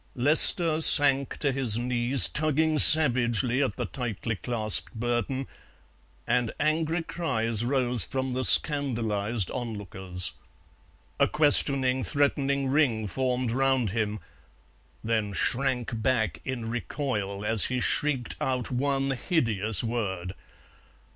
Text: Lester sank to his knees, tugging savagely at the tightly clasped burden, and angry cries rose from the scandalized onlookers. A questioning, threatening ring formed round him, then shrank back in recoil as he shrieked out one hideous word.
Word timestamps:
Lester 0.15 0.81
sank 0.81 1.37
to 1.37 1.51
his 1.51 1.77
knees, 1.77 2.27
tugging 2.27 2.79
savagely 2.79 3.61
at 3.61 3.75
the 3.75 3.85
tightly 3.85 4.35
clasped 4.35 4.95
burden, 4.95 5.45
and 6.25 6.51
angry 6.59 7.03
cries 7.03 7.63
rose 7.63 8.03
from 8.03 8.33
the 8.33 8.43
scandalized 8.43 9.51
onlookers. 9.51 10.31
A 11.19 11.27
questioning, 11.27 12.03
threatening 12.03 12.67
ring 12.67 13.05
formed 13.05 13.51
round 13.51 13.91
him, 13.91 14.19
then 15.03 15.33
shrank 15.33 16.01
back 16.01 16.41
in 16.43 16.67
recoil 16.67 17.45
as 17.45 17.65
he 17.65 17.79
shrieked 17.79 18.35
out 18.41 18.71
one 18.71 19.11
hideous 19.11 19.83
word. 19.83 20.33